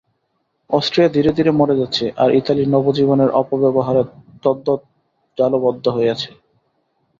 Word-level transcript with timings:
অষ্ট্রীয়া 0.69 1.09
ধীরে 1.09 1.31
ধীরে 1.37 1.51
মরে 1.51 1.75
যাচ্ছে, 1.75 2.05
আর 2.17 2.29
ইতালী 2.35 2.63
নব 2.65 2.85
জীবনের 2.97 3.29
অপব্যবহারে 3.41 4.01
তদ্বৎ 4.43 4.81
জালবদ্ধ 5.37 5.85
হয়েছে। 5.97 6.29